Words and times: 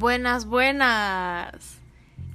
Buenas, 0.00 0.46
buenas. 0.46 1.76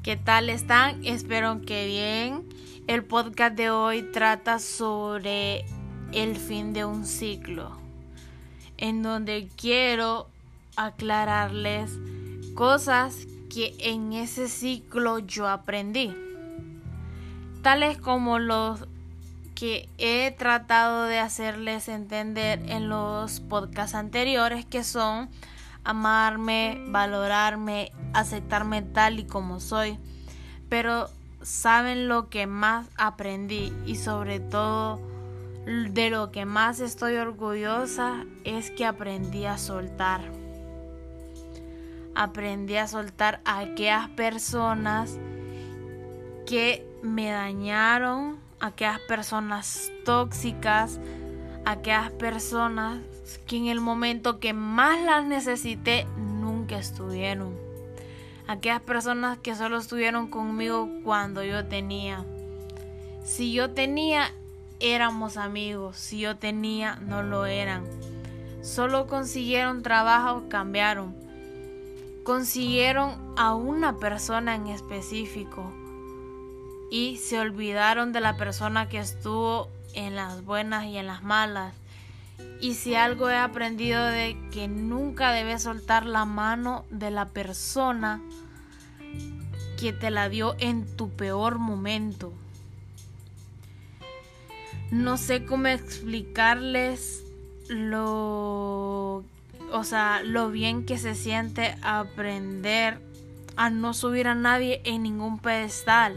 ¿Qué 0.04 0.18
tal 0.18 0.52
están? 0.52 1.04
Espero 1.04 1.62
que 1.66 1.88
bien. 1.88 2.48
El 2.86 3.04
podcast 3.04 3.56
de 3.56 3.72
hoy 3.72 4.04
trata 4.04 4.60
sobre 4.60 5.66
el 6.12 6.36
fin 6.36 6.74
de 6.74 6.86
un 6.86 7.08
ciclo, 7.08 7.72
en 8.78 9.02
donde 9.02 9.50
quiero 9.56 10.30
aclararles 10.76 11.90
cosas 12.54 13.26
que 13.52 13.74
en 13.80 14.14
ese 14.14 14.48
ciclo 14.48 15.18
yo 15.18 15.48
aprendí, 15.48 16.16
tales 17.64 17.98
como 17.98 18.38
los 18.38 18.86
que 19.56 19.90
he 19.98 20.30
tratado 20.38 21.06
de 21.06 21.18
hacerles 21.18 21.88
entender 21.88 22.62
en 22.68 22.90
los 22.90 23.40
podcasts 23.40 23.96
anteriores, 23.96 24.68
que 24.68 24.84
son 24.84 25.32
amarme, 25.86 26.84
valorarme, 26.90 27.92
aceptarme 28.14 28.82
tal 28.82 29.20
y 29.20 29.26
como 29.26 29.60
soy. 29.60 29.98
Pero 30.68 31.10
saben 31.42 32.08
lo 32.08 32.30
que 32.30 32.48
más 32.48 32.88
aprendí 32.98 33.72
y 33.86 33.96
sobre 33.96 34.40
todo 34.40 35.00
de 35.66 36.10
lo 36.10 36.32
que 36.32 36.46
más 36.46 36.80
estoy 36.80 37.16
orgullosa 37.16 38.26
es 38.44 38.72
que 38.72 38.86
aprendí 38.86 39.46
a 39.46 39.58
soltar. 39.58 40.22
Aprendí 42.16 42.78
a 42.78 42.88
soltar 42.88 43.42
a 43.46 43.60
aquellas 43.60 44.10
personas 44.10 45.20
que 46.46 46.88
me 47.02 47.30
dañaron, 47.30 48.40
aquellas 48.60 49.00
personas 49.02 49.92
tóxicas, 50.06 51.00
aquellas 51.66 52.12
personas 52.12 53.00
que 53.48 53.58
en 53.58 53.68
el 53.68 53.82
momento 53.82 54.40
que 54.40 54.54
más 54.54 55.02
las 55.02 55.26
necesité 55.26 56.06
nunca 56.18 56.78
estuvieron. 56.78 57.56
Aquellas 58.48 58.82
personas 58.82 59.40
que 59.40 59.56
solo 59.56 59.78
estuvieron 59.78 60.28
conmigo 60.28 60.90
cuando 61.04 61.44
yo 61.44 61.66
tenía. 61.66 62.24
Si 63.24 63.52
yo 63.52 63.72
tenía, 63.72 64.32
éramos 64.80 65.38
amigos. 65.38 65.98
Si 65.98 66.20
yo 66.20 66.38
tenía, 66.38 66.98
no 66.98 67.24
lo 67.24 67.48
eran. 67.48 67.84
Solo 68.62 69.08
consiguieron 69.08 69.82
trabajo, 69.82 70.44
cambiaron. 70.48 71.16
Consiguieron 72.24 73.16
a 73.38 73.56
una 73.56 73.98
persona 73.98 74.56
en 74.56 74.68
específico 74.68 75.72
y 76.92 77.18
se 77.18 77.40
olvidaron 77.40 78.12
de 78.12 78.22
la 78.22 78.38
persona 78.38 78.90
que 78.90 79.00
estuvo 79.00 79.70
en 79.96 80.16
las 80.16 80.44
buenas 80.44 80.86
y 80.86 80.98
en 80.98 81.08
las 81.08 81.24
malas. 81.24 81.74
Y 82.62 82.76
si 82.76 82.96
algo 82.96 83.30
he 83.30 83.38
aprendido 83.38 84.04
de 84.06 84.38
que 84.52 84.68
nunca 84.68 85.32
debes 85.32 85.64
soltar 85.64 86.06
la 86.06 86.26
mano 86.26 86.86
de 86.90 87.12
la 87.12 87.30
persona 87.30 88.22
que 89.80 89.94
te 89.94 90.10
la 90.10 90.30
dio 90.30 90.56
en 90.60 90.86
tu 90.96 91.10
peor 91.10 91.60
momento. 91.60 92.34
No 94.92 95.18
sé 95.18 95.46
cómo 95.46 95.68
explicarles 95.68 97.24
lo 97.68 99.24
o 99.72 99.84
sea, 99.84 100.22
lo 100.24 100.50
bien 100.50 100.86
que 100.86 100.98
se 100.98 101.16
siente 101.16 101.76
aprender 101.82 103.00
a 103.56 103.70
no 103.70 103.94
subir 103.94 104.28
a 104.28 104.36
nadie 104.36 104.82
en 104.86 105.04
ningún 105.04 105.40
pedestal. 105.40 106.16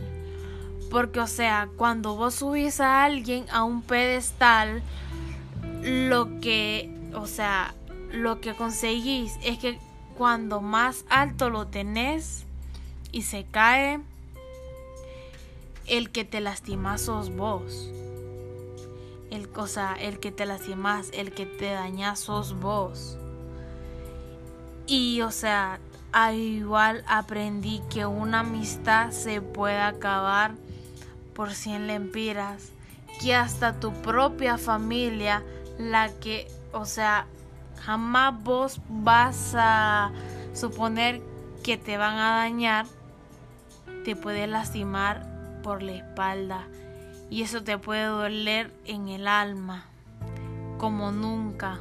Porque, 0.91 1.21
o 1.21 1.27
sea, 1.27 1.69
cuando 1.77 2.17
vos 2.17 2.37
subís 2.37 2.81
a 2.81 3.05
alguien 3.05 3.47
a 3.51 3.65
un 3.65 3.83
pedestal, 3.83 4.83
lo 5.83 6.41
que, 6.41 6.91
o 7.15 7.27
sea, 7.27 7.75
lo 8.13 8.41
que 8.41 8.55
conseguís 8.55 9.37
es 9.43 9.59
que 9.59 9.79
cuando 10.17 10.61
más 10.61 11.05
alto 11.11 11.51
lo 11.51 11.67
tenés 11.67 12.45
y 13.13 13.23
se 13.23 13.45
cae, 13.45 14.01
el 15.87 16.11
que 16.11 16.25
te 16.25 16.41
lastimas 16.41 17.03
sos 17.03 17.35
vos. 17.35 17.91
El, 19.31 19.49
o 19.57 19.67
sea, 19.67 19.95
el 19.95 20.21
que 20.21 20.33
te 20.33 20.47
lastimas, 20.47 21.11
el 21.13 21.33
que 21.33 21.47
te 21.47 21.71
dañas 21.71 22.21
sos 22.21 22.59
vos. 22.59 23.19
Y, 24.87 25.21
o 25.21 25.31
sea, 25.31 25.81
igual 26.35 27.05
aprendí 27.07 27.83
que 27.91 28.07
una 28.07 28.41
amistad 28.41 29.11
se 29.11 29.43
puede 29.43 29.79
acabar 29.79 30.55
por 31.39 31.53
100 31.53 31.87
lempiras, 31.87 32.73
que 33.23 33.33
hasta 33.33 33.79
tu 33.79 33.93
propia 33.93 34.59
familia, 34.59 35.45
la 35.79 36.11
que, 36.19 36.49
o 36.73 36.85
sea, 36.85 37.27
jamás 37.81 38.43
vos 38.43 38.81
vas 38.89 39.55
a 39.57 40.11
suponer 40.53 41.23
que 41.63 41.77
te 41.77 41.97
van 41.97 42.19
a 42.19 42.39
dañar, 42.39 42.87
te 44.05 44.17
puede 44.17 44.49
lastimar 44.49 45.61
por 45.63 45.81
la 45.81 45.93
espalda 45.93 46.67
y 47.31 47.43
eso 47.43 47.63
te 47.63 47.79
puede 47.79 48.07
doler 48.07 48.75
en 48.85 49.07
el 49.07 49.29
alma 49.29 49.85
como 50.77 51.13
nunca. 51.13 51.79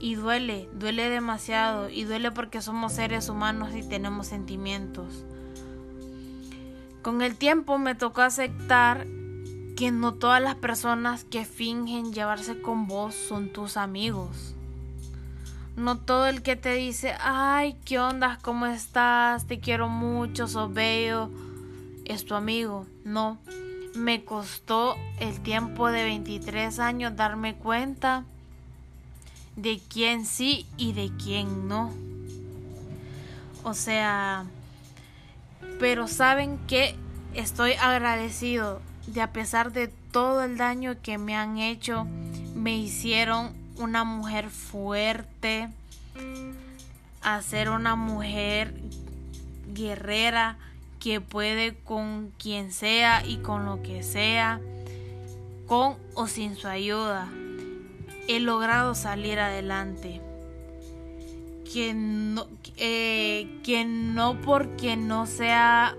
Y 0.00 0.14
duele, 0.14 0.70
duele 0.72 1.10
demasiado 1.10 1.90
y 1.90 2.04
duele 2.04 2.30
porque 2.30 2.62
somos 2.62 2.94
seres 2.94 3.28
humanos 3.28 3.74
y 3.74 3.86
tenemos 3.86 4.28
sentimientos. 4.28 5.26
Con 7.08 7.22
el 7.22 7.36
tiempo 7.36 7.78
me 7.78 7.94
tocó 7.94 8.20
aceptar 8.20 9.06
que 9.78 9.90
no 9.90 10.12
todas 10.12 10.42
las 10.42 10.56
personas 10.56 11.24
que 11.24 11.46
fingen 11.46 12.12
llevarse 12.12 12.60
con 12.60 12.86
vos 12.86 13.14
son 13.14 13.50
tus 13.50 13.78
amigos. 13.78 14.54
No 15.74 15.96
todo 15.96 16.26
el 16.26 16.42
que 16.42 16.54
te 16.54 16.74
dice, 16.74 17.14
ay, 17.22 17.76
¿qué 17.86 17.98
onda? 17.98 18.38
¿Cómo 18.42 18.66
estás? 18.66 19.46
Te 19.46 19.58
quiero 19.58 19.88
mucho, 19.88 20.48
sos 20.48 20.74
bello, 20.74 21.30
es 22.04 22.26
tu 22.26 22.34
amigo. 22.34 22.84
No, 23.04 23.38
me 23.94 24.22
costó 24.22 24.94
el 25.18 25.40
tiempo 25.40 25.90
de 25.90 26.04
23 26.04 26.78
años 26.78 27.16
darme 27.16 27.54
cuenta 27.54 28.24
de 29.56 29.80
quién 29.88 30.26
sí 30.26 30.66
y 30.76 30.92
de 30.92 31.10
quién 31.16 31.68
no. 31.68 31.90
O 33.64 33.72
sea, 33.72 34.44
pero 35.78 36.08
saben 36.08 36.58
que 36.66 36.94
estoy 37.34 37.72
agradecido 37.72 38.80
de 39.06 39.22
a 39.22 39.32
pesar 39.32 39.72
de 39.72 39.88
todo 40.12 40.42
el 40.42 40.56
daño 40.56 40.96
que 41.02 41.18
me 41.18 41.36
han 41.36 41.58
hecho, 41.58 42.06
me 42.54 42.76
hicieron 42.76 43.52
una 43.76 44.04
mujer 44.04 44.50
fuerte, 44.50 45.68
a 47.22 47.40
ser 47.42 47.70
una 47.70 47.94
mujer 47.96 48.74
guerrera 49.72 50.56
que 51.00 51.20
puede 51.20 51.74
con 51.76 52.32
quien 52.38 52.72
sea 52.72 53.24
y 53.24 53.38
con 53.38 53.64
lo 53.64 53.82
que 53.82 54.02
sea, 54.02 54.60
con 55.66 55.96
o 56.14 56.26
sin 56.26 56.56
su 56.56 56.66
ayuda. 56.68 57.28
He 58.26 58.40
logrado 58.40 58.94
salir 58.94 59.38
adelante 59.38 60.20
que 61.72 61.92
no, 61.94 62.46
eh, 62.76 63.46
no 63.86 64.40
porque 64.40 64.96
no 64.96 65.26
sea 65.26 65.96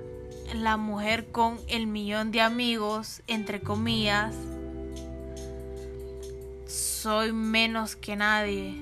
la 0.53 0.77
mujer 0.77 1.27
con 1.31 1.59
el 1.67 1.87
millón 1.87 2.31
de 2.31 2.41
amigos, 2.41 3.21
entre 3.27 3.61
comillas, 3.61 4.35
soy 6.65 7.33
menos 7.33 7.95
que 7.95 8.15
nadie. 8.15 8.75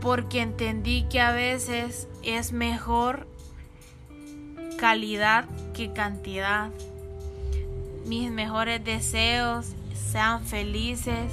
Porque 0.00 0.42
entendí 0.42 1.06
que 1.10 1.20
a 1.20 1.32
veces 1.32 2.08
es 2.22 2.52
mejor 2.52 3.26
calidad 4.78 5.46
que 5.72 5.92
cantidad. 5.92 6.70
Mis 8.06 8.30
mejores 8.30 8.84
deseos, 8.84 9.66
sean 9.94 10.44
felices 10.44 11.32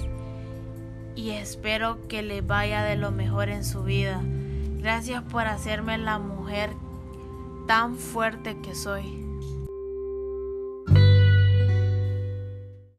y 1.16 1.32
espero 1.32 2.08
que 2.08 2.22
les 2.22 2.46
vaya 2.46 2.84
de 2.84 2.96
lo 2.96 3.12
mejor 3.12 3.50
en 3.50 3.66
su 3.66 3.84
vida. 3.84 4.22
Gracias 4.82 5.22
por 5.24 5.46
hacerme 5.46 6.00
la 6.00 6.18
mujer 6.18 6.72
tan 7.68 7.98
fuerte 7.98 8.58
que 8.62 8.74
soy. 8.74 9.31